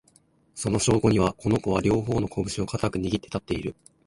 [0.55, 3.75] その証拠には、この子は、両方のこぶしを固く握って立っている